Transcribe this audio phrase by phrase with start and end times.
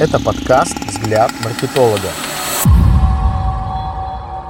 [0.00, 2.08] Это подкаст «Взгляд маркетолога».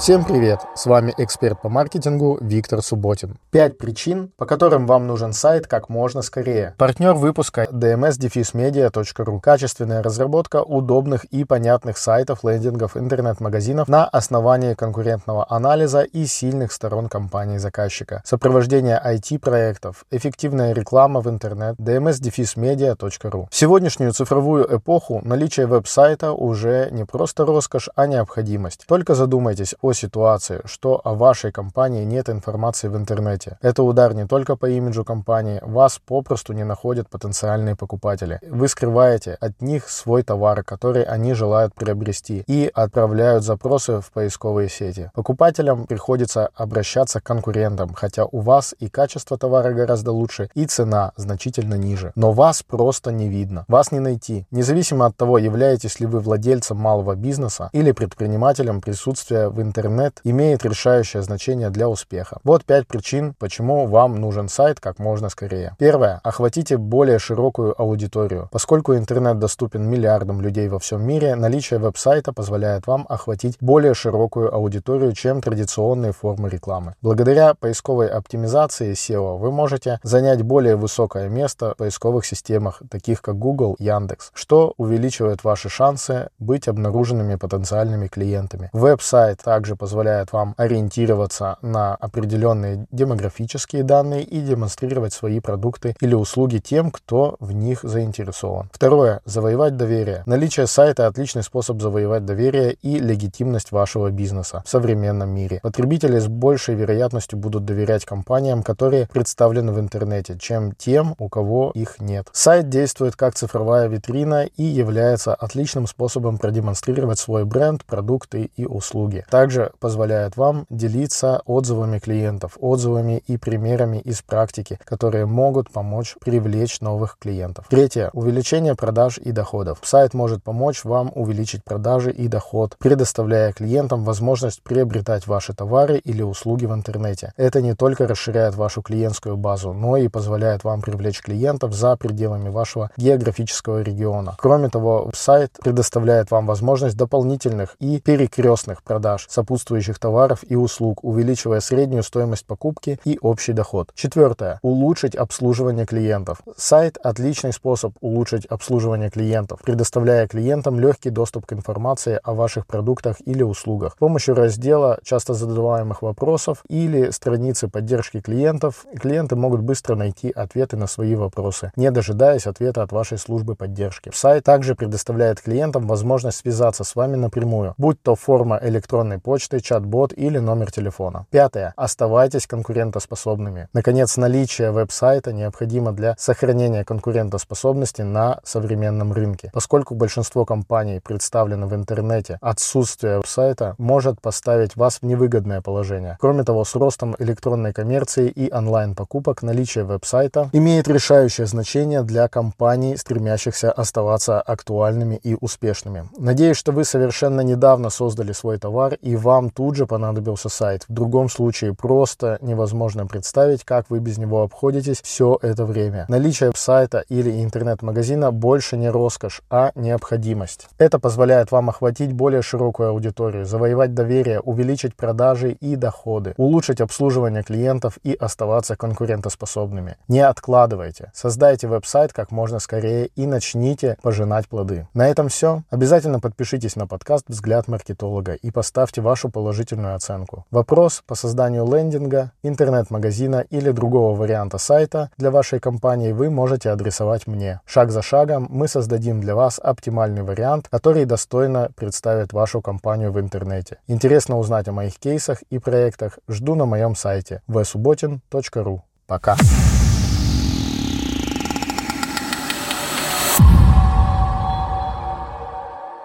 [0.00, 0.60] Всем привет!
[0.74, 3.36] С вами эксперт по маркетингу Виктор Субботин.
[3.50, 6.74] Пять причин, по которым вам нужен сайт как можно скорее.
[6.78, 9.40] Партнер выпуска dms-media.ru.
[9.40, 17.10] Качественная разработка удобных и понятных сайтов, лендингов, интернет-магазинов на основании конкурентного анализа и сильных сторон
[17.10, 18.22] компании-заказчика.
[18.24, 23.48] Сопровождение IT-проектов, эффективная реклама в интернет dms-media.ru.
[23.50, 28.86] В сегодняшнюю цифровую эпоху наличие веб-сайта уже не просто роскошь, а необходимость.
[28.88, 33.58] Только задумайтесь о ситуации, что о вашей компании нет информации в интернете.
[33.60, 38.38] Это удар не только по имиджу компании, вас попросту не находят потенциальные покупатели.
[38.48, 44.68] Вы скрываете от них свой товар, который они желают приобрести, и отправляют запросы в поисковые
[44.68, 45.10] сети.
[45.14, 51.12] Покупателям приходится обращаться к конкурентам, хотя у вас и качество товара гораздо лучше, и цена
[51.16, 52.12] значительно ниже.
[52.14, 53.64] Но вас просто не видно.
[53.68, 54.46] Вас не найти.
[54.50, 60.20] Независимо от того, являетесь ли вы владельцем малого бизнеса или предпринимателем, присутствие в интернете интернет
[60.24, 62.38] имеет решающее значение для успеха.
[62.44, 65.74] Вот пять причин, почему вам нужен сайт как можно скорее.
[65.78, 66.20] Первое.
[66.22, 68.48] Охватите более широкую аудиторию.
[68.52, 74.54] Поскольку интернет доступен миллиардам людей во всем мире, наличие веб-сайта позволяет вам охватить более широкую
[74.54, 76.94] аудиторию, чем традиционные формы рекламы.
[77.00, 83.38] Благодаря поисковой оптимизации SEO вы можете занять более высокое место в поисковых системах, таких как
[83.38, 88.68] Google, Яндекс, что увеличивает ваши шансы быть обнаруженными потенциальными клиентами.
[88.72, 96.14] Веб-сайт также также позволяет вам ориентироваться на определенные демографические данные и демонстрировать свои продукты или
[96.14, 98.68] услуги тем, кто в них заинтересован.
[98.72, 99.20] Второе.
[99.24, 100.22] Завоевать доверие.
[100.26, 105.60] Наличие сайта– отличный способ завоевать доверие и легитимность вашего бизнеса в современном мире.
[105.62, 111.70] Потребители с большей вероятностью будут доверять компаниям, которые представлены в интернете, чем тем, у кого
[111.74, 112.26] их нет.
[112.32, 119.24] Сайт действует как цифровая витрина и является отличным способом продемонстрировать свой бренд, продукты и услуги.
[119.30, 126.14] Также также позволяет вам делиться отзывами клиентов, отзывами и примерами из практики, которые могут помочь
[126.20, 127.66] привлечь новых клиентов.
[127.68, 128.10] Третье.
[128.12, 129.78] Увеличение продаж и доходов.
[129.82, 136.22] Сайт может помочь вам увеличить продажи и доход, предоставляя клиентам возможность приобретать ваши товары или
[136.22, 137.32] услуги в интернете.
[137.36, 142.50] Это не только расширяет вашу клиентскую базу, но и позволяет вам привлечь клиентов за пределами
[142.50, 144.36] вашего географического региона.
[144.38, 151.60] Кроме того, сайт предоставляет вам возможность дополнительных и перекрестных продаж сопутствующих товаров и услуг, увеличивая
[151.60, 153.90] среднюю стоимость покупки и общий доход.
[153.94, 154.58] Четвертое.
[154.60, 156.42] Улучшить обслуживание клиентов.
[156.56, 163.16] Сайт– отличный способ улучшить обслуживание клиентов, предоставляя клиентам легкий доступ к информации о ваших продуктах
[163.24, 163.94] или услугах.
[163.94, 170.76] С помощью раздела часто задаваемых вопросов или страницы поддержки клиентов клиенты могут быстро найти ответы
[170.76, 174.10] на свои вопросы, не дожидаясь ответа от вашей службы поддержки.
[174.12, 179.60] Сайт также предоставляет клиентам возможность связаться с вами напрямую, будь то форма электронной почты, почты,
[179.60, 181.24] чат-бот или номер телефона.
[181.30, 181.72] Пятое.
[181.76, 183.68] Оставайтесь конкурентоспособными.
[183.72, 189.52] Наконец, наличие веб-сайта необходимо для сохранения конкурентоспособности на современном рынке.
[189.54, 196.16] Поскольку большинство компаний представлены в интернете, отсутствие веб-сайта может поставить вас в невыгодное положение.
[196.18, 202.96] Кроме того, с ростом электронной коммерции и онлайн-покупок наличие веб-сайта имеет решающее значение для компаний,
[202.96, 206.08] стремящихся оставаться актуальными и успешными.
[206.18, 210.84] Надеюсь, что вы совершенно недавно создали свой товар и вам тут же понадобился сайт.
[210.88, 216.06] В другом случае просто невозможно представить, как вы без него обходитесь все это время.
[216.08, 220.68] Наличие сайта или интернет-магазина больше не роскошь, а необходимость.
[220.78, 227.42] Это позволяет вам охватить более широкую аудиторию, завоевать доверие, увеличить продажи и доходы, улучшить обслуживание
[227.42, 229.96] клиентов и оставаться конкурентоспособными.
[230.08, 231.10] Не откладывайте.
[231.14, 234.88] Создайте веб-сайт как можно скорее и начните пожинать плоды.
[234.94, 235.62] На этом все.
[235.70, 240.44] Обязательно подпишитесь на подкаст «Взгляд маркетолога» и поставьте вашу положительную оценку.
[240.52, 247.26] Вопрос по созданию лендинга, интернет-магазина или другого варианта сайта для вашей компании вы можете адресовать
[247.26, 247.60] мне.
[247.66, 253.18] Шаг за шагом мы создадим для вас оптимальный вариант, который достойно представит вашу компанию в
[253.18, 253.78] интернете.
[253.88, 256.18] Интересно узнать о моих кейсах и проектах?
[256.28, 258.80] Жду на моем сайте vsubotin.ru.
[259.06, 259.36] Пока!